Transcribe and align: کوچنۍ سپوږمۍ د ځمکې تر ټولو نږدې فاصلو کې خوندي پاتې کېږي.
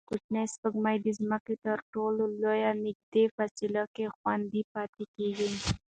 کوچنۍ 0.09 0.45
سپوږمۍ 0.53 0.97
د 1.01 1.07
ځمکې 1.19 1.55
تر 1.65 1.77
ټولو 1.93 2.23
نږدې 2.85 3.23
فاصلو 3.35 3.83
کې 3.95 4.05
خوندي 4.15 4.61
پاتې 4.73 5.03
کېږي. 5.15 5.49